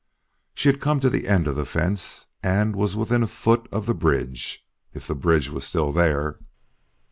[0.55, 3.85] She had come to the end of the fence and was within a foot of
[3.85, 6.39] the bridge if the bridge was still there.